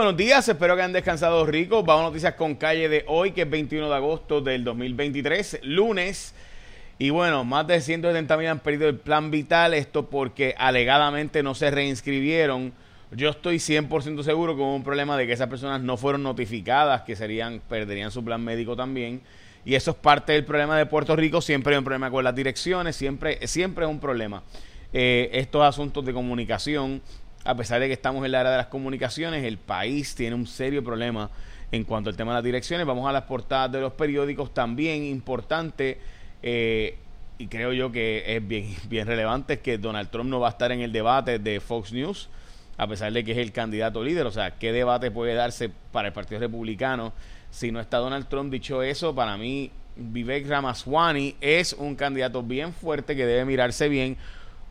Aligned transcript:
Buenos 0.00 0.16
días, 0.16 0.48
espero 0.48 0.76
que 0.76 0.80
hayan 0.80 0.94
descansado 0.94 1.44
ricos. 1.44 1.84
Vamos 1.84 2.04
a 2.04 2.08
noticias 2.08 2.32
con 2.32 2.54
calle 2.54 2.88
de 2.88 3.04
hoy, 3.06 3.32
que 3.32 3.42
es 3.42 3.50
21 3.50 3.86
de 3.86 3.94
agosto 3.94 4.40
del 4.40 4.64
2023, 4.64 5.60
lunes. 5.62 6.34
Y 6.98 7.10
bueno, 7.10 7.44
más 7.44 7.66
de 7.66 7.82
170 7.82 8.34
mil 8.38 8.46
han 8.46 8.60
perdido 8.60 8.88
el 8.88 8.96
plan 8.96 9.30
vital, 9.30 9.74
esto 9.74 10.08
porque 10.08 10.54
alegadamente 10.56 11.42
no 11.42 11.54
se 11.54 11.70
reinscribieron. 11.70 12.72
Yo 13.10 13.28
estoy 13.28 13.56
100% 13.56 14.22
seguro 14.22 14.56
que 14.56 14.62
hubo 14.62 14.74
un 14.74 14.84
problema 14.84 15.18
de 15.18 15.26
que 15.26 15.34
esas 15.34 15.48
personas 15.48 15.82
no 15.82 15.98
fueron 15.98 16.22
notificadas, 16.22 17.02
que 17.02 17.14
serían 17.14 17.60
perderían 17.68 18.10
su 18.10 18.24
plan 18.24 18.42
médico 18.42 18.74
también. 18.74 19.20
Y 19.66 19.74
eso 19.74 19.90
es 19.90 19.98
parte 19.98 20.32
del 20.32 20.46
problema 20.46 20.78
de 20.78 20.86
Puerto 20.86 21.14
Rico. 21.14 21.42
Siempre 21.42 21.74
hay 21.74 21.78
un 21.78 21.84
problema 21.84 22.10
con 22.10 22.24
las 22.24 22.34
direcciones, 22.34 22.96
siempre, 22.96 23.46
siempre 23.46 23.84
es 23.84 23.90
un 23.90 24.00
problema. 24.00 24.44
Eh, 24.94 25.28
estos 25.34 25.62
asuntos 25.62 26.06
de 26.06 26.14
comunicación 26.14 27.02
a 27.44 27.54
pesar 27.54 27.80
de 27.80 27.86
que 27.86 27.94
estamos 27.94 28.24
en 28.24 28.32
la 28.32 28.40
era 28.40 28.50
de 28.50 28.56
las 28.58 28.66
comunicaciones, 28.66 29.44
el 29.44 29.58
país 29.58 30.14
tiene 30.14 30.34
un 30.34 30.46
serio 30.46 30.84
problema 30.84 31.30
en 31.72 31.84
cuanto 31.84 32.10
al 32.10 32.16
tema 32.16 32.32
de 32.32 32.36
las 32.36 32.44
direcciones. 32.44 32.86
Vamos 32.86 33.08
a 33.08 33.12
las 33.12 33.22
portadas 33.22 33.72
de 33.72 33.80
los 33.80 33.92
periódicos, 33.92 34.52
también 34.52 35.04
importante, 35.04 35.98
eh, 36.42 36.96
y 37.38 37.46
creo 37.46 37.72
yo 37.72 37.90
que 37.90 38.36
es 38.36 38.46
bien, 38.46 38.74
bien 38.88 39.06
relevante, 39.06 39.54
es 39.54 39.60
que 39.60 39.78
Donald 39.78 40.10
Trump 40.10 40.28
no 40.28 40.40
va 40.40 40.48
a 40.48 40.50
estar 40.50 40.70
en 40.72 40.80
el 40.80 40.92
debate 40.92 41.38
de 41.38 41.60
Fox 41.60 41.92
News, 41.92 42.28
a 42.76 42.86
pesar 42.86 43.12
de 43.12 43.24
que 43.24 43.32
es 43.32 43.38
el 43.38 43.52
candidato 43.52 44.02
líder. 44.02 44.26
O 44.26 44.32
sea, 44.32 44.52
¿qué 44.58 44.72
debate 44.72 45.10
puede 45.10 45.34
darse 45.34 45.70
para 45.92 46.08
el 46.08 46.14
Partido 46.14 46.40
Republicano 46.40 47.12
si 47.50 47.72
no 47.72 47.80
está 47.80 47.98
Donald 47.98 48.28
Trump? 48.28 48.52
Dicho 48.52 48.82
eso, 48.82 49.14
para 49.14 49.36
mí, 49.36 49.70
Vivek 49.96 50.46
Ramaswamy 50.46 51.36
es 51.40 51.72
un 51.72 51.94
candidato 51.94 52.42
bien 52.42 52.72
fuerte 52.72 53.16
que 53.16 53.26
debe 53.26 53.44
mirarse 53.44 53.88
bien 53.88 54.16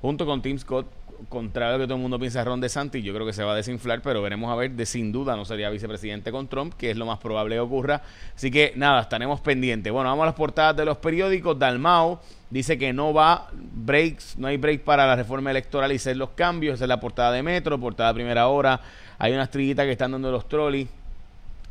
junto 0.02 0.26
con 0.26 0.42
Tim 0.42 0.58
Scott 0.58 0.88
contrario 1.28 1.76
a 1.76 1.78
lo 1.78 1.84
que 1.84 1.88
todo 1.88 1.96
el 1.96 2.02
mundo 2.02 2.20
piensa 2.20 2.44
Ron 2.44 2.62
DeSantis, 2.62 3.04
yo 3.04 3.14
creo 3.14 3.26
que 3.26 3.34
se 3.34 3.44
va 3.44 3.54
a 3.54 3.56
desinflar, 3.56 4.02
pero 4.02 4.22
veremos 4.22 4.52
a 4.52 4.56
ver, 4.56 4.72
de 4.72 4.86
sin 4.86 5.12
duda 5.12 5.36
no 5.36 5.46
sería 5.46 5.70
vicepresidente 5.70 6.32
con 6.32 6.48
Trump, 6.48 6.74
que 6.76 6.92
es 6.92 6.98
lo 6.98 7.06
más 7.06 7.20
probable 7.20 7.56
que 7.56 7.60
ocurra. 7.60 8.02
Así 8.36 8.50
que 8.52 8.74
nada, 8.76 9.02
estaremos 9.02 9.42
pendientes. 9.42 9.92
Bueno, 9.92 10.10
vamos 10.10 10.24
a 10.24 10.28
las 10.28 10.36
portadas 10.36 10.78
de 10.78 10.86
los 10.86 10.98
periódicos. 10.98 11.60
Dalmau 11.60 12.20
dice 12.50 12.78
que 12.78 12.94
no 12.94 13.14
va 13.14 13.50
breaks, 13.54 14.38
no 14.38 14.48
hay 14.48 14.58
break 14.58 14.84
para 14.84 15.06
la 15.06 15.16
reforma 15.16 15.52
electoral 15.52 15.92
y 15.92 15.96
hacer 15.96 16.18
los 16.18 16.30
cambios. 16.30 16.76
Esa 16.76 16.86
es 16.86 16.90
la 16.90 17.00
portada 17.00 17.32
de 17.32 17.44
Metro, 17.44 17.80
portada 17.80 18.14
primera 18.14 18.48
hora. 18.48 18.80
Hay 19.18 19.34
unas 19.34 19.52
trillitas 19.52 19.86
que 19.86 19.92
están 19.92 20.12
dando 20.12 20.32
los 20.32 20.48
trolleys. 20.48 20.88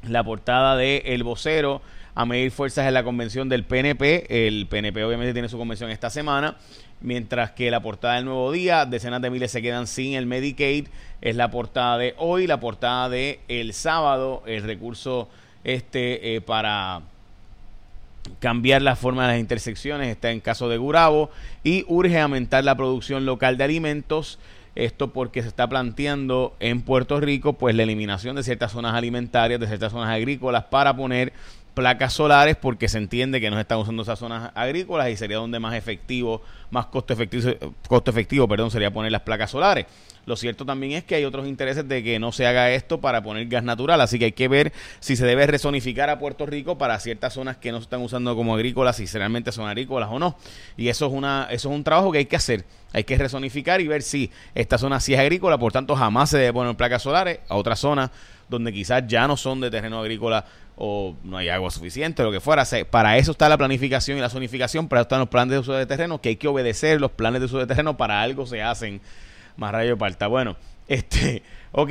La 0.02 0.22
portada 0.22 0.76
de 0.76 0.98
El 1.06 1.24
Vocero 1.24 1.82
a 2.18 2.26
medir 2.26 2.50
fuerzas 2.50 2.84
en 2.88 2.94
la 2.94 3.04
convención 3.04 3.48
del 3.48 3.62
PNP. 3.62 4.48
El 4.48 4.66
PNP 4.66 5.04
obviamente 5.04 5.32
tiene 5.32 5.48
su 5.48 5.56
convención 5.56 5.88
esta 5.88 6.10
semana 6.10 6.56
mientras 7.00 7.52
que 7.52 7.70
la 7.70 7.80
portada 7.80 8.16
del 8.16 8.24
Nuevo 8.24 8.50
Día, 8.50 8.86
decenas 8.86 9.22
de 9.22 9.30
miles 9.30 9.52
se 9.52 9.62
quedan 9.62 9.86
sin 9.86 10.14
el 10.14 10.26
Medicaid, 10.26 10.88
es 11.20 11.36
la 11.36 11.52
portada 11.52 11.96
de 11.96 12.16
hoy, 12.18 12.48
la 12.48 12.58
portada 12.58 13.08
de 13.08 13.38
el 13.46 13.72
sábado, 13.72 14.42
el 14.46 14.64
recurso 14.64 15.28
este 15.62 16.34
eh, 16.34 16.40
para 16.40 17.02
cambiar 18.40 18.82
la 18.82 18.96
forma 18.96 19.22
de 19.22 19.34
las 19.34 19.40
intersecciones 19.40 20.08
está 20.08 20.32
en 20.32 20.40
caso 20.40 20.68
de 20.68 20.76
Gurabo 20.76 21.30
y 21.62 21.84
urge 21.86 22.18
aumentar 22.18 22.64
la 22.64 22.76
producción 22.76 23.26
local 23.26 23.56
de 23.58 23.62
alimentos. 23.64 24.40
Esto 24.74 25.12
porque 25.12 25.42
se 25.42 25.48
está 25.48 25.68
planteando 25.68 26.56
en 26.58 26.82
Puerto 26.82 27.20
Rico 27.20 27.52
pues 27.52 27.76
la 27.76 27.84
eliminación 27.84 28.34
de 28.34 28.42
ciertas 28.42 28.72
zonas 28.72 28.94
alimentarias, 28.94 29.60
de 29.60 29.68
ciertas 29.68 29.92
zonas 29.92 30.10
agrícolas 30.10 30.64
para 30.64 30.96
poner 30.96 31.32
placas 31.78 32.12
solares 32.12 32.56
porque 32.56 32.88
se 32.88 32.98
entiende 32.98 33.40
que 33.40 33.50
no 33.50 33.56
se 33.56 33.60
están 33.60 33.78
usando 33.78 34.02
esas 34.02 34.18
zonas 34.18 34.50
agrícolas 34.56 35.10
y 35.10 35.16
sería 35.16 35.36
donde 35.36 35.60
más 35.60 35.74
efectivo, 35.74 36.42
más 36.72 36.86
costo 36.86 37.12
efectivo, 37.12 37.52
costo 37.86 38.10
efectivo, 38.10 38.48
perdón, 38.48 38.72
sería 38.72 38.92
poner 38.92 39.12
las 39.12 39.20
placas 39.22 39.52
solares. 39.52 39.86
Lo 40.26 40.34
cierto 40.34 40.66
también 40.66 40.94
es 40.94 41.04
que 41.04 41.14
hay 41.14 41.24
otros 41.24 41.46
intereses 41.46 41.86
de 41.86 42.02
que 42.02 42.18
no 42.18 42.32
se 42.32 42.48
haga 42.48 42.72
esto 42.72 43.00
para 43.00 43.22
poner 43.22 43.46
gas 43.46 43.62
natural, 43.62 44.00
así 44.00 44.18
que 44.18 44.24
hay 44.24 44.32
que 44.32 44.48
ver 44.48 44.72
si 44.98 45.14
se 45.14 45.24
debe 45.24 45.46
rezonificar 45.46 46.10
a 46.10 46.18
Puerto 46.18 46.46
Rico 46.46 46.78
para 46.78 46.98
ciertas 46.98 47.34
zonas 47.34 47.58
que 47.58 47.70
no 47.70 47.78
se 47.78 47.84
están 47.84 48.02
usando 48.02 48.34
como 48.34 48.56
agrícolas, 48.56 48.96
si 48.96 49.06
realmente 49.06 49.52
son 49.52 49.68
agrícolas 49.68 50.08
o 50.10 50.18
no. 50.18 50.36
Y 50.76 50.88
eso 50.88 51.06
es 51.06 51.12
una 51.12 51.46
eso 51.48 51.70
es 51.70 51.76
un 51.76 51.84
trabajo 51.84 52.10
que 52.10 52.18
hay 52.18 52.26
que 52.26 52.36
hacer. 52.36 52.64
Hay 52.92 53.04
que 53.04 53.16
rezonificar 53.16 53.80
y 53.80 53.86
ver 53.86 54.02
si 54.02 54.32
esta 54.56 54.78
zona 54.78 54.98
sí 54.98 55.14
es 55.14 55.20
agrícola, 55.20 55.58
por 55.58 55.72
tanto 55.72 55.94
jamás 55.94 56.30
se 56.30 56.38
debe 56.38 56.52
poner 56.54 56.76
placas 56.76 57.02
solares 57.02 57.38
a 57.48 57.54
otras 57.54 57.78
zonas 57.78 58.10
donde 58.48 58.72
quizás 58.72 59.04
ya 59.06 59.26
no 59.26 59.36
son 59.36 59.60
de 59.60 59.70
terreno 59.70 60.00
agrícola 60.00 60.44
o 60.76 61.14
no 61.24 61.36
hay 61.36 61.48
agua 61.48 61.70
suficiente, 61.70 62.22
lo 62.22 62.30
que 62.30 62.40
fuera. 62.40 62.64
Para 62.90 63.18
eso 63.18 63.32
está 63.32 63.48
la 63.48 63.58
planificación 63.58 64.16
y 64.16 64.20
la 64.20 64.30
zonificación, 64.30 64.88
para 64.88 65.00
eso 65.00 65.06
están 65.06 65.20
los 65.20 65.28
planes 65.28 65.52
de 65.52 65.58
uso 65.58 65.72
de 65.72 65.86
terreno, 65.86 66.20
que 66.20 66.30
hay 66.30 66.36
que 66.36 66.48
obedecer 66.48 67.00
los 67.00 67.10
planes 67.10 67.40
de 67.40 67.46
uso 67.46 67.58
de 67.58 67.66
terreno, 67.66 67.96
para 67.96 68.22
algo 68.22 68.46
se 68.46 68.62
hacen 68.62 69.00
más 69.56 69.72
rayo 69.72 69.98
parta. 69.98 70.28
Bueno, 70.28 70.56
este, 70.88 71.42
ok, 71.72 71.90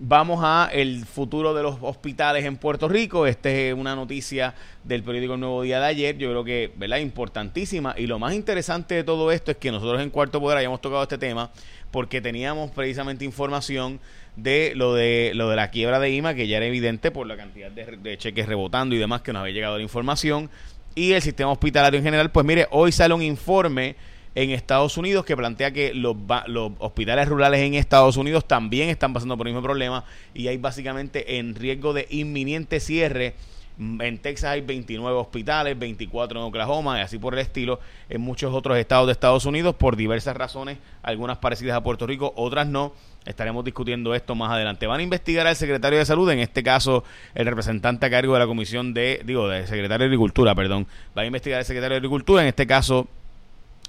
vamos 0.00 0.40
a 0.42 0.68
el 0.72 1.04
futuro 1.06 1.54
de 1.54 1.62
los 1.62 1.76
hospitales 1.80 2.44
en 2.44 2.56
Puerto 2.56 2.88
Rico. 2.88 3.26
Esta 3.26 3.50
es 3.50 3.74
una 3.74 3.94
noticia 3.94 4.54
del 4.84 5.02
periódico 5.02 5.34
El 5.34 5.40
Nuevo 5.40 5.62
Día 5.62 5.80
de 5.80 5.86
ayer, 5.86 6.18
yo 6.18 6.30
creo 6.30 6.44
que, 6.44 6.72
¿verdad? 6.76 6.98
Importantísima. 6.98 7.94
Y 7.96 8.06
lo 8.06 8.18
más 8.18 8.34
interesante 8.34 8.96
de 8.96 9.04
todo 9.04 9.30
esto 9.32 9.50
es 9.50 9.56
que 9.56 9.70
nosotros 9.70 10.02
en 10.02 10.10
Cuarto 10.10 10.40
Poder 10.40 10.58
hayamos 10.58 10.80
tocado 10.80 11.02
este 11.02 11.18
tema 11.18 11.50
porque 11.90 12.20
teníamos 12.20 12.70
precisamente 12.70 13.24
información 13.24 14.00
de 14.36 14.72
lo 14.74 14.94
de 14.94 15.32
lo 15.34 15.48
de 15.48 15.56
la 15.56 15.70
quiebra 15.70 15.98
de 15.98 16.10
IMA, 16.10 16.34
que 16.34 16.46
ya 16.46 16.58
era 16.58 16.66
evidente 16.66 17.10
por 17.10 17.26
la 17.26 17.36
cantidad 17.36 17.70
de, 17.70 18.18
cheques 18.18 18.46
rebotando 18.46 18.94
y 18.94 18.98
demás 18.98 19.22
que 19.22 19.32
nos 19.32 19.40
había 19.40 19.54
llegado 19.54 19.76
la 19.76 19.82
información, 19.82 20.50
y 20.94 21.12
el 21.12 21.22
sistema 21.22 21.50
hospitalario 21.50 21.98
en 21.98 22.04
general, 22.04 22.30
pues 22.30 22.44
mire, 22.44 22.66
hoy 22.70 22.92
sale 22.92 23.14
un 23.14 23.22
informe 23.22 23.96
en 24.34 24.50
Estados 24.50 24.96
Unidos 24.96 25.24
que 25.24 25.36
plantea 25.36 25.72
que 25.72 25.94
los, 25.94 26.16
los 26.46 26.72
hospitales 26.78 27.28
rurales 27.28 27.60
en 27.60 27.74
Estados 27.74 28.16
Unidos 28.16 28.46
también 28.46 28.88
están 28.88 29.12
pasando 29.12 29.36
por 29.36 29.48
el 29.48 29.54
mismo 29.54 29.64
problema 29.64 30.04
y 30.34 30.48
hay 30.48 30.58
básicamente 30.58 31.38
en 31.38 31.54
riesgo 31.54 31.92
de 31.92 32.06
inminente 32.10 32.78
cierre 32.78 33.34
en 33.78 34.18
Texas 34.18 34.50
hay 34.50 34.60
29 34.60 35.16
hospitales, 35.16 35.78
24 35.78 36.40
en 36.40 36.46
Oklahoma 36.46 36.98
y 36.98 37.02
así 37.02 37.18
por 37.18 37.34
el 37.34 37.40
estilo. 37.40 37.78
En 38.08 38.20
muchos 38.20 38.52
otros 38.52 38.76
estados 38.76 39.06
de 39.06 39.12
Estados 39.12 39.44
Unidos 39.46 39.74
por 39.76 39.96
diversas 39.96 40.36
razones, 40.36 40.78
algunas 41.02 41.38
parecidas 41.38 41.76
a 41.76 41.82
Puerto 41.82 42.06
Rico, 42.06 42.32
otras 42.36 42.66
no. 42.66 42.92
Estaremos 43.24 43.64
discutiendo 43.64 44.14
esto 44.14 44.34
más 44.34 44.50
adelante. 44.50 44.86
Van 44.86 45.00
a 45.00 45.02
investigar 45.02 45.46
al 45.46 45.54
secretario 45.54 45.98
de 45.98 46.04
Salud, 46.06 46.30
en 46.30 46.38
este 46.38 46.62
caso 46.62 47.04
el 47.34 47.46
representante 47.46 48.06
a 48.06 48.10
cargo 48.10 48.32
de 48.32 48.38
la 48.38 48.46
Comisión 48.46 48.94
de, 48.94 49.20
digo, 49.24 49.48
del 49.48 49.66
secretario 49.66 49.98
de 49.98 50.04
Agricultura, 50.06 50.54
perdón. 50.54 50.86
Va 51.16 51.22
a 51.22 51.26
investigar 51.26 51.58
al 51.58 51.64
secretario 51.64 51.94
de 51.94 51.98
Agricultura, 51.98 52.42
en 52.42 52.48
este 52.48 52.66
caso 52.66 53.06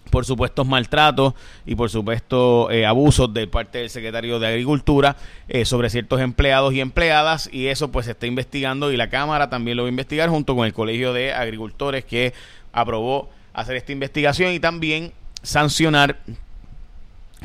por 0.10 0.26
supuestos 0.26 0.66
maltratos 0.66 1.34
y 1.66 1.76
por 1.76 1.90
supuesto 1.90 2.72
eh, 2.72 2.86
abusos 2.86 3.34
de 3.34 3.48
parte 3.48 3.80
del 3.80 3.90
secretario 3.90 4.40
de 4.40 4.48
Agricultura 4.48 5.16
eh, 5.48 5.66
sobre 5.66 5.90
ciertos 5.90 6.20
empleados 6.20 6.74
y 6.74 6.82
empleadas 6.82 7.50
y 7.52 7.68
eso 7.68 7.92
pues 7.92 8.06
se 8.06 8.12
está 8.12 8.26
investigando 8.26 8.92
y 8.92 8.98
la 8.98 9.09
Cámara 9.09 9.50
también 9.50 9.78
lo 9.78 9.84
va 9.84 9.88
a 9.88 9.92
investigar 9.92 10.30
junto 10.30 10.56
con 10.56 10.66
el 10.66 10.74
Colegio 10.74 11.14
de 11.14 11.34
Agricultores 11.34 12.06
que 12.06 12.34
aprobó 12.74 13.30
hacer 13.54 13.76
esta 13.76 13.92
investigación 13.92 14.54
y 14.54 14.59
también 14.59 15.14
sancionar 15.44 16.18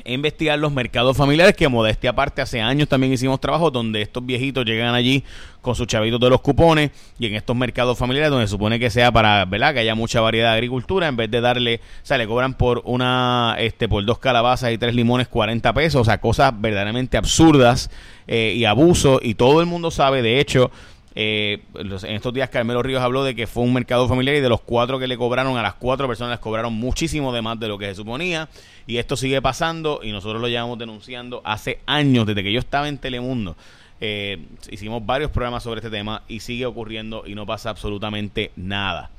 investigar 0.04 0.58
los 0.58 0.72
mercados 0.72 1.16
familiares, 1.16 1.54
que 1.54 1.68
modestia 1.68 2.10
aparte, 2.10 2.42
hace 2.42 2.60
años 2.60 2.88
también 2.88 3.12
hicimos 3.12 3.40
trabajo 3.40 3.70
donde 3.70 4.02
estos 4.02 4.24
viejitos 4.24 4.64
llegan 4.64 4.94
allí 4.94 5.24
con 5.62 5.74
sus 5.74 5.86
chavitos 5.86 6.20
de 6.20 6.28
los 6.28 6.40
cupones 6.40 6.90
y 7.18 7.26
en 7.26 7.34
estos 7.34 7.56
mercados 7.56 7.96
familiares 7.96 8.30
donde 8.30 8.46
se 8.46 8.50
supone 8.50 8.78
que 8.78 8.90
sea 8.90 9.10
para, 9.10 9.44
¿verdad? 9.46 9.72
Que 9.72 9.80
haya 9.80 9.94
mucha 9.94 10.20
variedad 10.20 10.50
de 10.50 10.54
agricultura, 10.54 11.08
en 11.08 11.16
vez 11.16 11.30
de 11.30 11.40
darle, 11.40 11.76
o 11.76 12.06
sea, 12.06 12.18
le 12.18 12.26
cobran 12.26 12.54
por 12.54 12.82
una, 12.84 13.56
este, 13.58 13.88
por 13.88 14.04
dos 14.04 14.18
calabazas 14.18 14.72
y 14.72 14.78
tres 14.78 14.94
limones 14.94 15.28
40 15.28 15.72
pesos, 15.72 16.02
o 16.02 16.04
sea, 16.04 16.20
cosas 16.20 16.52
verdaderamente 16.60 17.16
absurdas 17.16 17.90
eh, 18.26 18.54
y 18.56 18.64
abuso 18.66 19.20
y 19.22 19.34
todo 19.34 19.60
el 19.60 19.66
mundo 19.66 19.90
sabe, 19.90 20.22
de 20.22 20.40
hecho, 20.40 20.70
eh, 21.16 21.62
en 21.74 22.14
estos 22.14 22.34
días 22.34 22.48
Carmelo 22.48 22.82
Ríos 22.82 23.00
habló 23.00 23.22
de 23.22 23.36
que 23.36 23.46
fue 23.46 23.62
un 23.62 23.72
mercado 23.72 24.08
familiar 24.08 24.34
y 24.34 24.40
de 24.40 24.48
los 24.48 24.60
cuatro 24.60 24.98
que 24.98 25.06
le 25.06 25.16
cobraron 25.16 25.56
a 25.56 25.62
las 25.62 25.74
cuatro 25.74 26.08
personas 26.08 26.32
les 26.32 26.40
cobraron 26.40 26.72
muchísimo 26.72 27.32
de 27.32 27.40
más 27.40 27.58
de 27.60 27.68
lo 27.68 27.78
que 27.78 27.86
se 27.86 27.94
suponía 27.94 28.48
y 28.86 28.96
esto 28.96 29.16
sigue 29.16 29.40
pasando 29.40 30.00
y 30.02 30.10
nosotros 30.10 30.40
lo 30.40 30.48
llevamos 30.48 30.78
denunciando 30.78 31.40
hace 31.44 31.78
años 31.86 32.26
desde 32.26 32.42
que 32.42 32.52
yo 32.52 32.58
estaba 32.58 32.88
en 32.88 32.98
Telemundo. 32.98 33.56
Eh, 34.00 34.38
hicimos 34.70 35.06
varios 35.06 35.30
programas 35.30 35.62
sobre 35.62 35.78
este 35.78 35.90
tema 35.90 36.22
y 36.26 36.40
sigue 36.40 36.66
ocurriendo 36.66 37.22
y 37.26 37.34
no 37.34 37.46
pasa 37.46 37.70
absolutamente 37.70 38.50
nada. 38.56 39.10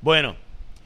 Bueno, 0.00 0.34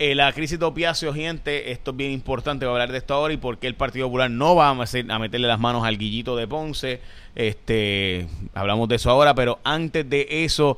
eh, 0.05 0.17
la 0.17 0.33
crisis 0.33 0.59
de 0.59 0.65
opiáceos, 0.65 1.15
gente, 1.15 1.71
esto 1.71 1.93
es 1.93 1.97
bien 1.97 2.11
importante, 2.11 2.67
voy 2.67 2.73
a 2.73 2.75
hablar 2.75 2.91
de 2.91 2.99
esto 2.99 3.15
ahora 3.15 3.35
y 3.35 3.37
por 3.37 3.59
qué 3.59 3.69
el 3.69 3.77
Partido 3.77 4.09
Popular 4.09 4.29
no 4.33 4.57
va 4.57 4.71
a, 4.71 4.75
meterle 4.75 5.47
las 5.47 5.61
manos 5.61 5.85
al 5.85 5.97
guillito 5.97 6.35
de 6.35 6.49
Ponce. 6.49 6.99
Este, 7.37 8.27
hablamos 8.53 8.89
de 8.89 8.97
eso 8.97 9.11
ahora, 9.11 9.33
pero 9.37 9.61
antes 9.63 10.11
de 10.11 10.27
eso, 10.45 10.77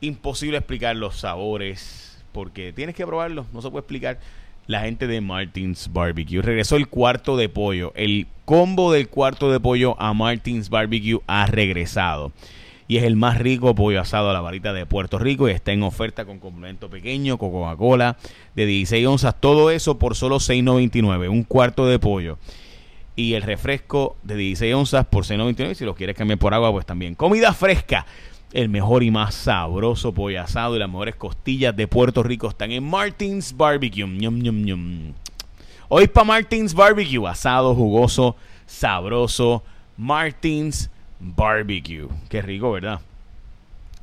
imposible 0.00 0.58
explicar 0.58 0.96
los 0.96 1.20
sabores, 1.20 2.20
porque 2.32 2.72
tienes 2.72 2.96
que 2.96 3.06
probarlo, 3.06 3.46
no 3.52 3.62
se 3.62 3.70
puede 3.70 3.82
explicar. 3.82 4.18
La 4.66 4.80
gente 4.80 5.06
de 5.06 5.20
Martins 5.20 5.92
Barbecue 5.92 6.42
regresó 6.42 6.74
el 6.74 6.88
cuarto 6.88 7.36
de 7.36 7.48
pollo. 7.48 7.92
El 7.94 8.26
combo 8.44 8.90
del 8.90 9.08
cuarto 9.08 9.52
de 9.52 9.60
pollo 9.60 9.94
a 10.00 10.12
Martins 10.14 10.68
Barbecue 10.68 11.20
ha 11.28 11.46
regresado 11.46 12.32
y 12.88 12.96
es 12.96 13.04
el 13.04 13.16
más 13.16 13.36
rico 13.38 13.74
pollo 13.74 14.00
asado 14.00 14.30
a 14.30 14.32
la 14.32 14.40
varita 14.40 14.72
de 14.72 14.86
Puerto 14.86 15.18
Rico 15.18 15.46
y 15.48 15.52
está 15.52 15.72
en 15.72 15.82
oferta 15.82 16.24
con 16.24 16.40
complemento 16.40 16.88
pequeño, 16.88 17.36
Coca-Cola 17.36 18.16
de 18.56 18.64
16 18.64 19.06
onzas, 19.06 19.34
todo 19.38 19.70
eso 19.70 19.98
por 19.98 20.16
solo 20.16 20.36
6.99, 20.36 21.28
un 21.28 21.44
cuarto 21.44 21.86
de 21.86 21.98
pollo. 21.98 22.38
y 23.14 23.34
el 23.34 23.42
refresco 23.42 24.16
de 24.22 24.36
16 24.36 24.74
onzas 24.74 25.06
por 25.06 25.24
6.99 25.24 25.72
y 25.72 25.74
si 25.74 25.84
lo 25.84 25.94
quieres 25.94 26.16
cambiar 26.16 26.38
por 26.38 26.54
agua 26.54 26.72
pues 26.72 26.86
también. 26.86 27.14
Comida 27.14 27.52
fresca, 27.52 28.06
el 28.52 28.68
mejor 28.68 29.02
y 29.02 29.10
más 29.10 29.34
sabroso 29.34 30.14
pollo 30.14 30.40
asado 30.40 30.76
y 30.76 30.78
las 30.78 30.88
mejores 30.88 31.16
costillas 31.16 31.76
de 31.76 31.88
Puerto 31.88 32.22
Rico 32.22 32.48
están 32.48 32.72
en 32.72 32.84
Martins 32.84 33.54
Barbecue. 33.54 34.04
Hoy 35.88 36.06
para 36.06 36.24
Martins 36.24 36.72
Barbecue, 36.72 37.26
asado 37.28 37.74
jugoso, 37.74 38.36
sabroso, 38.66 39.62
Martins 39.96 40.90
Barbecue. 41.20 42.08
Qué 42.28 42.42
rico, 42.42 42.72
¿verdad? 42.72 43.00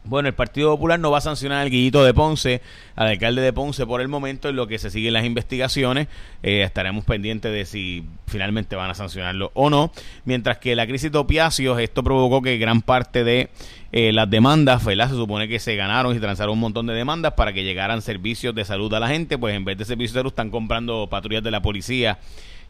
Bueno, 0.07 0.27
el 0.27 0.35
Partido 0.35 0.69
Popular 0.69 0.99
no 0.99 1.09
va 1.09 1.17
a 1.17 1.21
sancionar 1.21 1.63
al 1.63 1.71
Guillito 1.71 2.03
de 2.03 2.13
Ponce, 2.13 2.61
al 2.95 3.07
alcalde 3.07 3.41
de 3.41 3.51
Ponce 3.51 3.87
por 3.87 4.01
el 4.01 4.07
momento, 4.07 4.49
en 4.49 4.55
lo 4.55 4.67
que 4.67 4.77
se 4.77 4.91
siguen 4.91 5.13
las 5.13 5.25
investigaciones. 5.25 6.07
Eh, 6.43 6.61
estaremos 6.61 7.05
pendientes 7.05 7.51
de 7.51 7.65
si 7.65 8.05
finalmente 8.27 8.75
van 8.75 8.91
a 8.91 8.93
sancionarlo 8.93 9.49
o 9.55 9.71
no. 9.71 9.91
Mientras 10.23 10.59
que 10.59 10.75
la 10.75 10.85
crisis 10.85 11.11
de 11.11 11.17
opiáceos, 11.17 11.79
esto 11.79 12.03
provocó 12.03 12.43
que 12.43 12.59
gran 12.59 12.83
parte 12.83 13.23
de 13.23 13.49
eh, 13.91 14.13
las 14.13 14.29
demandas, 14.29 14.83
se 14.83 15.09
supone 15.09 15.47
que 15.47 15.57
se 15.57 15.75
ganaron 15.75 16.15
y 16.15 16.19
transaron 16.19 16.53
un 16.53 16.59
montón 16.59 16.85
de 16.85 16.93
demandas 16.93 17.33
para 17.33 17.51
que 17.51 17.63
llegaran 17.63 18.03
servicios 18.03 18.53
de 18.53 18.63
salud 18.63 18.93
a 18.93 18.99
la 18.99 19.07
gente, 19.07 19.39
pues 19.39 19.55
en 19.55 19.65
vez 19.65 19.75
de 19.75 19.85
servicios 19.85 20.13
de 20.13 20.19
salud 20.19 20.31
están 20.31 20.51
comprando 20.51 21.07
patrullas 21.09 21.43
de 21.43 21.49
la 21.49 21.63
policía 21.63 22.19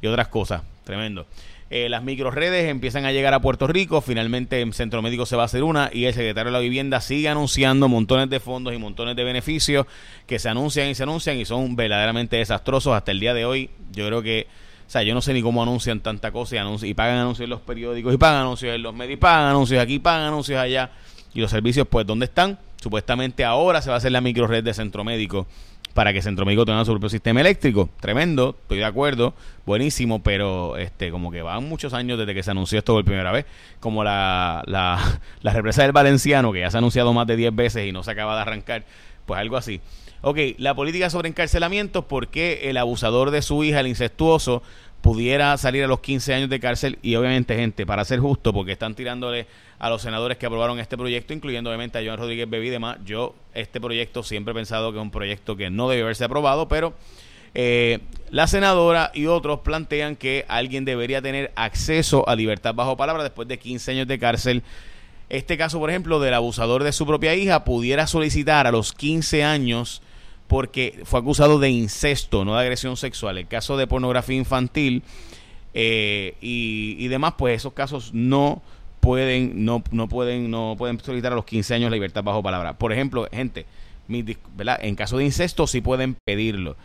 y 0.02 0.08
otras 0.08 0.28
cosas. 0.28 0.62
Tremendo. 0.84 1.26
Eh, 1.72 1.90
las 1.90 2.04
microredes 2.04 2.70
empiezan 2.70 3.06
a 3.06 3.12
llegar 3.12 3.34
a 3.34 3.42
Puerto 3.42 3.66
Rico, 3.66 4.00
finalmente 4.00 4.62
en 4.62 4.72
Centro 4.72 5.02
Médico 5.02 5.26
se 5.26 5.36
va 5.36 5.42
a 5.42 5.46
hacer 5.46 5.64
una 5.64 5.90
y 5.92 6.06
el 6.06 6.14
secretario 6.14 6.52
de 6.52 6.58
la 6.58 6.60
Vivienda 6.60 7.02
sigue 7.02 7.28
anunciando 7.28 7.90
montones 7.90 8.30
de 8.30 8.40
fondos 8.40 8.72
y 8.74 8.78
montones 8.78 9.16
de 9.16 9.24
beneficios 9.24 9.88
que 10.28 10.38
se 10.38 10.48
anuncian 10.48 10.90
y 10.90 10.96
se 10.96 11.04
anuncian 11.04 11.38
y 11.38 11.46
son 11.46 11.76
verdaderamente 11.76 12.38
desastrosos 12.38 12.94
hasta 12.94 13.12
el 13.12 13.20
día 13.20 13.34
de 13.34 13.46
hoy. 13.46 13.72
Yo 13.94 14.06
creo 14.06 14.22
que, 14.22 14.46
o 14.86 14.90
sea, 14.90 15.02
yo 15.02 15.16
no 15.16 15.22
sé 15.22 15.34
ni 15.34 15.42
cómo 15.42 15.64
anuncian 15.64 16.02
tanta 16.02 16.32
cosa 16.32 16.56
y, 16.56 16.86
y 16.88 16.94
pagan 16.94 17.18
anuncios 17.18 17.46
en 17.46 17.50
los 17.50 17.62
periódicos 17.62 18.14
y 18.14 18.18
pagan 18.18 18.42
anuncios 18.42 18.76
en 18.76 18.84
los 18.84 18.94
medios 18.94 19.18
y 19.18 19.20
pagan 19.20 19.50
anuncios 19.50 19.82
aquí, 19.82 19.98
pagan 19.98 20.28
anuncios 20.28 20.60
allá 20.60 20.92
y 21.34 21.42
los 21.42 21.50
servicios 21.50 21.88
pues 21.90 22.06
¿dónde 22.06 22.26
están? 22.26 22.60
Supuestamente 22.80 23.44
ahora 23.44 23.82
se 23.82 23.90
va 23.90 23.96
a 23.96 23.98
hacer 23.98 24.12
la 24.12 24.22
microred 24.22 24.64
de 24.64 24.74
Centro 24.76 25.04
Médico 25.04 25.48
para 25.96 26.12
que 26.12 26.22
Centro 26.22 26.46
Médico 26.46 26.66
tenga 26.66 26.84
su 26.84 26.92
propio 26.92 27.08
sistema 27.08 27.40
eléctrico. 27.40 27.90
Tremendo, 28.02 28.58
estoy 28.62 28.80
de 28.80 28.86
acuerdo, 28.86 29.34
buenísimo, 29.66 30.22
pero 30.22 30.76
este 30.76 31.10
como 31.10 31.32
que 31.32 31.42
van 31.42 31.70
muchos 31.70 31.94
años 31.94 32.20
desde 32.20 32.34
que 32.34 32.44
se 32.44 32.52
anunció 32.52 32.80
esto 32.80 32.94
por 32.94 33.06
primera 33.06 33.32
vez, 33.32 33.46
como 33.80 34.04
la, 34.04 34.62
la, 34.66 35.22
la 35.42 35.54
represa 35.54 35.84
del 35.84 35.94
Valenciano, 35.94 36.52
que 36.52 36.60
ya 36.60 36.70
se 36.70 36.76
ha 36.76 36.80
anunciado 36.80 37.14
más 37.14 37.26
de 37.28 37.38
10 37.38 37.56
veces 37.56 37.88
y 37.88 37.94
no 37.94 38.04
se 38.04 38.12
acaba 38.12 38.36
de 38.36 38.42
arrancar, 38.42 38.84
pues 39.26 39.40
algo 39.40 39.56
así. 39.56 39.80
Ok, 40.20 40.38
la 40.58 40.76
política 40.76 41.10
sobre 41.10 41.30
encarcelamientos, 41.30 42.04
¿por 42.04 42.28
qué 42.28 42.70
el 42.70 42.76
abusador 42.76 43.32
de 43.32 43.42
su 43.42 43.64
hija, 43.64 43.80
el 43.80 43.88
incestuoso, 43.88 44.64
pudiera 45.06 45.56
salir 45.60 45.84
a 45.84 45.88
los 45.88 46.00
15 46.00 46.34
años 46.34 46.50
de 46.50 46.60
cárcel? 46.60 46.98
Y 47.04 47.16
obviamente, 47.16 47.56
gente, 47.56 47.86
para 47.86 48.04
ser 48.06 48.20
justo, 48.20 48.52
porque 48.52 48.72
están 48.72 48.96
tirándole 48.96 49.46
a 49.78 49.88
los 49.88 50.02
senadores 50.02 50.40
que 50.40 50.48
aprobaron 50.48 50.80
este 50.80 50.98
proyecto, 50.98 51.32
incluyendo 51.32 51.70
obviamente 51.70 52.00
a 52.00 52.04
Joan 52.04 52.18
Rodríguez 52.18 52.50
Bebí 52.50 52.70
y 52.70 52.72
demás. 52.72 52.98
Yo 53.06 53.36
este 53.54 53.80
proyecto 53.80 54.24
siempre 54.24 54.54
he 54.54 54.56
pensado 54.56 54.92
que 54.92 54.98
es 54.98 55.04
un 55.04 55.12
proyecto 55.12 55.56
que 55.56 55.70
no 55.70 55.88
debe 55.90 56.02
haberse 56.02 56.24
aprobado, 56.24 56.68
pero 56.68 56.96
eh, 57.54 58.00
la 58.32 58.48
senadora 58.48 59.12
y 59.14 59.28
otros 59.28 59.60
plantean 59.60 60.16
que 60.16 60.44
alguien 60.48 60.86
debería 60.86 61.22
tener 61.22 61.52
acceso 61.56 62.28
a 62.28 62.36
libertad 62.36 62.74
bajo 62.74 62.98
palabra 62.98 63.22
después 63.22 63.48
de 63.48 63.60
15 63.60 63.92
años 63.92 64.08
de 64.08 64.18
cárcel. 64.18 64.64
Este 65.30 65.56
caso, 65.56 65.78
por 65.78 65.92
ejemplo, 65.92 66.20
del 66.20 66.34
abusador 66.34 66.84
de 66.84 66.92
su 66.92 67.06
propia 67.06 67.36
hija 67.36 67.64
pudiera 67.64 68.08
solicitar 68.08 68.66
a 68.66 68.72
los 68.72 68.92
15 68.92 69.44
años 69.44 70.02
porque 70.48 71.02
fue 71.06 71.20
acusado 71.20 71.60
de 71.60 71.70
incesto, 71.70 72.46
no 72.46 72.56
de 72.56 72.62
agresión 72.62 72.98
sexual. 72.98 73.38
El 73.38 73.48
caso 73.48 73.78
de 73.78 73.88
pornografía 73.88 74.38
infantil 74.38 75.04
eh, 75.74 76.36
y, 76.40 77.08
demás, 77.08 77.34
pues 77.38 77.58
esos 77.58 77.74
casos 77.74 78.14
no 78.14 78.62
pueden, 79.00 79.66
no, 79.66 79.84
no 79.92 80.08
pueden, 80.08 80.50
no 80.50 80.76
pueden 80.78 81.00
solicitar 81.00 81.34
a 81.34 81.36
los 81.36 81.46
15 81.46 81.76
años 81.76 81.90
la 81.90 81.96
libertad 81.96 82.24
bajo 82.24 82.44
palabra. 82.44 82.78
Por 82.78 82.94
ejemplo, 82.94 83.28
gente, 83.32 83.66
en 84.08 84.96
caso 84.96 85.18
de 85.18 85.26
incesto 85.26 85.68
sí 85.68 85.82
pueden 85.82 86.16
pedirlo. 86.26 86.76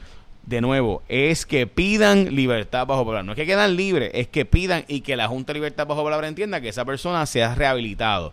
De 0.46 0.62
nuevo, 0.62 1.02
es 1.08 1.44
que 1.44 1.66
pidan 1.66 2.34
libertad 2.34 2.86
bajo 2.86 3.04
palabra. 3.04 3.22
No 3.22 3.32
es 3.32 3.36
que 3.36 3.46
quedan 3.46 3.76
libres, 3.76 4.10
es 4.14 4.26
que 4.26 4.46
pidan 4.46 4.84
y 4.88 5.02
que 5.02 5.16
la 5.16 5.28
Junta 5.28 5.52
de 5.52 5.58
Libertad 5.58 5.86
bajo 5.86 6.02
palabra 6.02 6.28
entienda 6.28 6.62
que 6.62 6.70
esa 6.70 6.84
persona 6.86 7.26
se 7.26 7.44
ha 7.44 7.54
rehabilitado. 7.54 8.32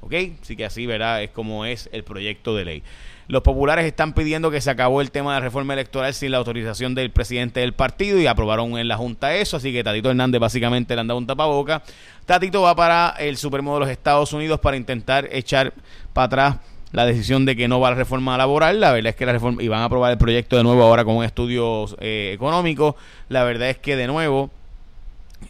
¿Ok? 0.00 0.14
Así 0.42 0.56
que 0.56 0.64
así, 0.64 0.86
¿verdad? 0.86 1.22
Es 1.22 1.30
como 1.30 1.64
es 1.64 1.88
el 1.92 2.04
proyecto 2.04 2.54
de 2.54 2.64
ley. 2.64 2.82
Los 3.28 3.42
populares 3.42 3.84
están 3.86 4.12
pidiendo 4.12 4.52
que 4.52 4.60
se 4.60 4.70
acabó 4.70 5.00
el 5.00 5.10
tema 5.10 5.34
de 5.34 5.40
la 5.40 5.44
reforma 5.44 5.72
electoral 5.72 6.14
sin 6.14 6.30
la 6.30 6.38
autorización 6.38 6.94
del 6.94 7.10
presidente 7.10 7.58
del 7.58 7.72
partido 7.72 8.20
y 8.20 8.28
aprobaron 8.28 8.78
en 8.78 8.86
la 8.86 8.96
Junta 8.96 9.34
eso, 9.34 9.56
así 9.56 9.72
que 9.72 9.82
Tatito 9.82 10.10
Hernández 10.10 10.40
básicamente 10.40 10.94
le 10.94 11.00
han 11.00 11.08
dado 11.08 11.18
un 11.18 11.26
tapaboca. 11.26 11.82
Tatito 12.24 12.62
va 12.62 12.76
para 12.76 13.16
el 13.18 13.36
Supremo 13.36 13.74
de 13.74 13.80
los 13.80 13.88
Estados 13.88 14.32
Unidos 14.32 14.60
para 14.60 14.76
intentar 14.76 15.28
echar 15.32 15.74
para 16.12 16.26
atrás 16.26 16.56
la 16.92 17.04
decisión 17.04 17.44
de 17.44 17.56
que 17.56 17.66
no 17.66 17.80
va 17.80 17.90
la 17.90 17.96
reforma 17.96 18.38
laboral. 18.38 18.80
La 18.80 18.92
verdad 18.92 19.10
es 19.10 19.16
que 19.16 19.26
la 19.26 19.32
reforma, 19.32 19.60
y 19.60 19.66
van 19.66 19.80
a 19.80 19.84
aprobar 19.86 20.12
el 20.12 20.18
proyecto 20.18 20.56
de 20.56 20.62
nuevo 20.62 20.84
ahora 20.84 21.04
con 21.04 21.16
un 21.16 21.24
estudio 21.24 21.86
eh, 21.98 22.30
económico. 22.32 22.96
La 23.28 23.42
verdad 23.42 23.70
es 23.70 23.78
que 23.78 23.96
de 23.96 24.06
nuevo 24.06 24.50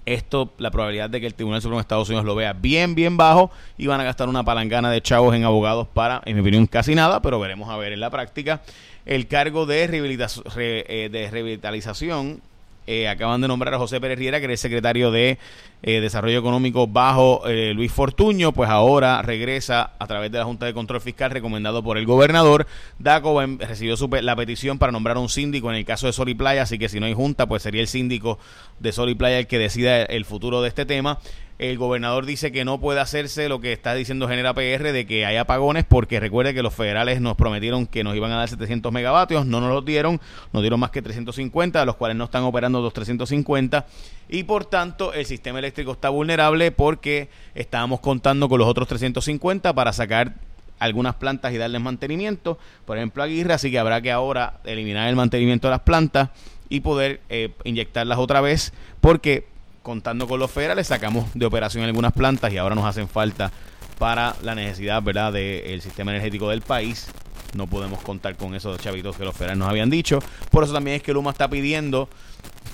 esto, 0.05 0.53
la 0.59 0.71
probabilidad 0.71 1.09
de 1.09 1.21
que 1.21 1.27
el 1.27 1.35
Tribunal 1.35 1.63
Supremo 1.63 1.79
de 1.79 1.83
Estados 1.83 2.09
Unidos 2.09 2.25
lo 2.25 2.35
vea 2.35 2.53
bien, 2.53 2.95
bien 2.95 3.17
bajo 3.17 3.51
y 3.79 3.87
van 3.87 4.01
a 4.01 4.05
gastar 4.05 4.29
una 4.29 4.45
palangana 4.45 4.91
de 4.91 5.01
chavos 5.01 5.35
en 5.35 5.45
abogados 5.45 5.89
para, 5.89 6.23
en 6.25 6.35
mi 6.35 6.43
opinión, 6.43 6.67
casi 6.67 6.95
nada, 6.95 7.23
pero 7.23 7.41
veremos 7.41 7.71
a 7.71 7.77
ver 7.77 7.93
en 7.93 8.01
la 8.01 8.11
práctica. 8.11 8.63
El 9.05 9.29
cargo 9.29 9.67
de, 9.67 9.85
eh, 9.85 11.29
revitalización 11.31 12.41
eh, 12.87 13.09
acaban 13.09 13.41
de 13.41 13.49
nombrar 13.49 13.75
a 13.75 13.79
José 13.79 14.01
Pérez 14.01 14.19
Riera, 14.19 14.41
que 14.41 14.47
el 14.47 14.59
secretario 14.59 15.11
de 15.11 15.39
eh, 15.87 16.01
Desarrollo 16.01 16.41
Económico 16.41 16.89
bajo 16.89 17.47
eh, 17.47 17.73
Luis 17.73 17.93
Fortuño, 17.93 18.51
pues 18.51 18.69
ahora 18.69 19.23
regresa 19.23 19.93
a 20.01 20.07
través 20.09 20.33
de 20.33 20.39
la 20.39 20.45
Junta 20.45 20.67
de 20.67 20.75
Control 20.75 21.01
Fiscal 21.01 21.31
recomendado 21.31 21.81
por 21.81 21.97
el 21.97 22.05
gobernador. 22.07 22.67
DACO 22.99 23.41
recibió 23.61 23.95
la 24.21 24.35
petición 24.35 24.81
para 24.81 24.91
nombrar 24.91 25.17
un 25.17 25.29
síndico 25.29 25.71
en 25.71 25.77
el 25.77 25.85
caso 25.85 26.09
de 26.09 26.13
Sol 26.13 26.29
y 26.29 26.35
Playa, 26.35 26.63
así 26.63 26.77
que 26.77 26.89
si 26.89 26.99
no 26.99 27.07
hay 27.07 27.15
junta, 27.15 27.47
pues 27.47 27.63
sería 27.63 27.83
el 27.83 27.87
síndico 27.87 28.41
de 28.81 28.91
Sol 28.91 29.11
y 29.11 29.15
Playa 29.15 29.39
el 29.39 29.47
que 29.47 29.61
decida 29.61 30.03
el 30.03 30.25
futuro 30.25 30.61
de 30.61 30.69
este 30.69 30.87
tema. 30.87 31.21
El 31.59 31.79
gobernador 31.79 32.27
dice 32.27 32.53
que 32.53 32.67
no 32.67 32.79
puede 32.79 33.01
hacerse 33.01 33.49
lo 33.49 33.63
que 33.63 33.73
está 33.73 33.95
diciendo 33.95 34.29
Genera 34.29 34.53
PR 34.53 34.93
de 34.93 35.07
que 35.07 35.25
hay 35.25 35.37
apagones 35.37 35.85
porque 35.85 36.21
recuerde 36.21 36.53
que 36.53 36.63
los 36.63 36.75
federales 36.75 37.23
nos 37.23 37.35
prometieron 37.35 37.87
que 37.87 38.05
nos 38.05 38.15
iban 38.15 38.31
a 38.33 38.37
dar 38.37 38.49
700 38.49 38.93
megavatios, 38.93 39.47
no 39.47 39.63
nos 39.63 39.73
los 39.73 39.83
dieron, 39.83 40.21
nos 40.53 40.63
dieron 40.63 40.79
más 40.79 40.91
que 40.91 41.01
350, 41.01 41.83
los 41.87 41.97
cuales 41.97 42.19
no 42.19 42.25
están 42.25 42.43
operando 42.43 42.83
los 42.83 42.93
350 42.93 43.87
y 44.29 44.43
por 44.43 44.67
tanto 44.67 45.15
el 45.15 45.25
sistema 45.25 45.59
eléctrico 45.59 45.76
está 45.83 46.09
vulnerable 46.09 46.73
porque 46.73 47.29
estábamos 47.55 48.01
contando 48.01 48.49
con 48.49 48.59
los 48.59 48.69
otros 48.69 48.89
350 48.89 49.75
para 49.75 49.93
sacar 49.93 50.35
algunas 50.79 51.15
plantas 51.15 51.53
y 51.53 51.57
darles 51.59 51.81
mantenimiento, 51.81 52.59
por 52.85 52.99
ejemplo 52.99 53.23
Aguirre, 53.23 53.55
así 53.55 53.71
que 53.71 53.79
habrá 53.79 54.01
que 54.01 54.13
ahora 54.13 54.61
eliminar 54.65 55.09
el 55.09 55.17
mantenimiento 55.17 55.69
de 55.69 55.73
las 55.73 55.81
plantas 55.81 56.31
y 56.69 56.81
poder 56.81 57.21
eh, 57.29 57.53
inyectarlas 57.65 58.19
otra 58.19 58.41
vez 58.41 58.73
porque 59.01 59.47
contando 59.83 60.27
con 60.27 60.41
los 60.41 60.51
federales, 60.51 60.89
sacamos 60.89 61.27
de 61.35 61.47
operación 61.47 61.85
algunas 61.85 62.13
plantas 62.13 62.53
y 62.53 62.59
ahora 62.59 62.75
nos 62.75 62.85
hacen 62.85 63.09
falta 63.09 63.53
para 63.99 64.35
la 64.43 64.57
necesidad 64.57 65.01
verdad 65.01 65.33
del 65.33 65.81
sistema 65.81 66.11
energético 66.11 66.51
del 66.51 66.61
país. 66.61 67.07
No 67.55 67.69
podemos 67.69 68.01
contar 68.01 68.37
con 68.37 68.57
esos 68.57 68.79
chavitos 68.81 69.17
que 69.17 69.25
los 69.25 69.35
federales 69.35 69.59
nos 69.59 69.69
habían 69.69 69.89
dicho. 69.89 70.19
Por 70.51 70.65
eso 70.65 70.73
también 70.73 70.97
es 70.97 71.05
que 71.05 71.13
Luma 71.13 71.31
está 71.31 71.49
pidiendo 71.49 72.09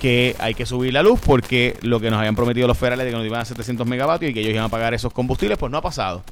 que 0.03 0.35
hay 0.37 0.53
que 0.53 0.65
subir 0.65 0.91
la 0.91 1.01
luz 1.01 1.21
porque 1.25 1.77
lo 1.81 2.01
que 2.01 2.09
nos 2.09 2.19
habían 2.19 2.35
prometido 2.35 2.67
los 2.67 2.77
federales 2.77 3.05
de 3.05 3.11
que 3.11 3.17
nos 3.17 3.25
iban 3.25 3.39
a 3.39 3.45
700 3.45 3.87
megavatios 3.87 4.31
y 4.31 4.33
que 4.33 4.41
ellos 4.41 4.51
iban 4.51 4.65
a 4.65 4.67
pagar 4.67 4.93
esos 4.93 5.13
combustibles, 5.13 5.57
pues 5.57 5.71
no 5.71 5.77
ha 5.77 5.81
pasado. 5.81 6.25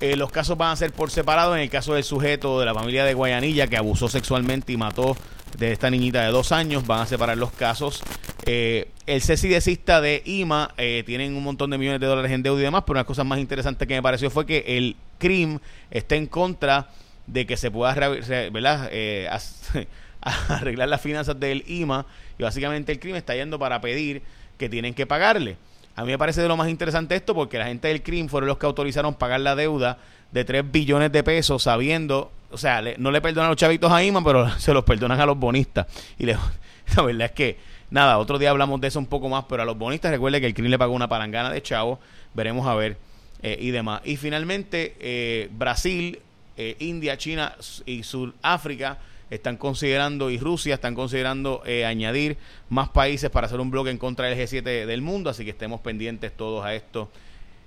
Eh, 0.00 0.14
los 0.14 0.30
casos 0.30 0.56
van 0.56 0.70
a 0.70 0.76
ser 0.76 0.92
por 0.92 1.10
separado. 1.10 1.56
En 1.56 1.62
el 1.62 1.70
caso 1.70 1.94
del 1.94 2.04
sujeto 2.04 2.60
de 2.60 2.66
la 2.66 2.72
familia 2.72 3.04
de 3.04 3.14
Guayanilla 3.14 3.66
que 3.66 3.76
abusó 3.76 4.08
sexualmente 4.08 4.72
y 4.72 4.76
mató 4.76 5.16
de 5.58 5.72
esta 5.72 5.90
niñita 5.90 6.22
de 6.22 6.28
dos 6.28 6.52
años, 6.52 6.86
van 6.86 7.00
a 7.00 7.06
separar 7.06 7.36
los 7.36 7.50
casos. 7.50 8.00
Eh, 8.46 8.88
el 9.06 9.20
CECIDECista 9.22 10.00
de 10.00 10.22
IMA 10.24 10.72
eh, 10.76 11.02
tienen 11.04 11.34
un 11.34 11.42
montón 11.42 11.70
de 11.70 11.78
millones 11.78 12.00
de 12.00 12.06
dólares 12.06 12.30
en 12.30 12.44
deuda 12.44 12.60
y 12.60 12.62
demás, 12.62 12.84
pero 12.86 12.92
una 12.94 13.04
cosas 13.04 13.26
más 13.26 13.40
interesantes 13.40 13.88
que 13.88 13.94
me 13.94 14.02
pareció 14.02 14.30
fue 14.30 14.46
que 14.46 14.62
el 14.68 14.94
CRIM 15.18 15.58
está 15.90 16.14
en 16.14 16.28
contra 16.28 16.90
de 17.26 17.44
que 17.44 17.56
se 17.56 17.72
pueda 17.72 17.92
¿verdad? 17.92 18.88
Arreglar 20.48 20.88
las 20.88 21.00
finanzas 21.00 21.38
del 21.38 21.64
IMA 21.66 22.06
y 22.38 22.42
básicamente 22.42 22.92
el 22.92 22.98
CRIM 22.98 23.16
está 23.16 23.34
yendo 23.34 23.58
para 23.58 23.80
pedir 23.80 24.22
que 24.58 24.68
tienen 24.68 24.94
que 24.94 25.06
pagarle. 25.06 25.56
A 25.96 26.02
mí 26.02 26.10
me 26.10 26.18
parece 26.18 26.42
de 26.42 26.48
lo 26.48 26.56
más 26.56 26.68
interesante 26.68 27.14
esto 27.14 27.34
porque 27.34 27.58
la 27.58 27.66
gente 27.66 27.88
del 27.88 28.02
CRIM 28.02 28.28
fueron 28.28 28.48
los 28.48 28.58
que 28.58 28.66
autorizaron 28.66 29.14
pagar 29.14 29.40
la 29.40 29.54
deuda 29.54 29.98
de 30.32 30.44
3 30.44 30.70
billones 30.70 31.12
de 31.12 31.22
pesos 31.22 31.62
sabiendo, 31.62 32.32
o 32.50 32.58
sea, 32.58 32.82
no 32.98 33.10
le 33.12 33.20
perdonan 33.20 33.50
los 33.50 33.56
chavitos 33.56 33.92
a 33.92 34.02
IMA, 34.02 34.24
pero 34.24 34.50
se 34.58 34.72
los 34.72 34.84
perdonan 34.84 35.20
a 35.20 35.26
los 35.26 35.38
bonistas. 35.38 35.86
Y 36.18 36.26
la 36.26 37.02
verdad 37.02 37.26
es 37.26 37.32
que, 37.32 37.58
nada, 37.90 38.18
otro 38.18 38.38
día 38.38 38.50
hablamos 38.50 38.80
de 38.80 38.88
eso 38.88 38.98
un 38.98 39.06
poco 39.06 39.28
más, 39.28 39.44
pero 39.48 39.62
a 39.62 39.64
los 39.64 39.78
bonistas 39.78 40.10
recuerde 40.10 40.40
que 40.40 40.46
el 40.46 40.54
CRIM 40.54 40.70
le 40.70 40.78
pagó 40.78 40.94
una 40.94 41.08
palangana 41.08 41.50
de 41.50 41.62
chavo, 41.62 42.00
veremos 42.34 42.66
a 42.66 42.74
ver 42.74 42.96
eh, 43.42 43.56
y 43.60 43.70
demás. 43.70 44.00
Y 44.04 44.16
finalmente, 44.16 44.96
eh, 44.98 45.48
Brasil, 45.52 46.18
eh, 46.56 46.76
India, 46.80 47.16
China 47.18 47.54
y 47.86 48.02
Sudáfrica 48.02 48.98
están 49.30 49.56
considerando, 49.56 50.30
y 50.30 50.38
Rusia 50.38 50.74
están 50.74 50.94
considerando 50.94 51.62
eh, 51.66 51.84
añadir 51.84 52.36
más 52.68 52.88
países 52.88 53.30
para 53.30 53.46
hacer 53.46 53.60
un 53.60 53.70
bloque 53.70 53.90
en 53.90 53.98
contra 53.98 54.26
del 54.26 54.38
G7 54.38 54.86
del 54.86 55.02
mundo, 55.02 55.30
así 55.30 55.44
que 55.44 55.50
estemos 55.50 55.80
pendientes 55.80 56.32
todos 56.36 56.64
a 56.64 56.74
esto 56.74 57.10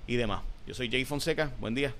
y 0.06 0.16
demás. 0.16 0.42
Yo 0.66 0.74
soy 0.74 0.90
Jay 0.90 1.04
Fonseca, 1.04 1.50
buen 1.60 1.74
día. 1.74 1.94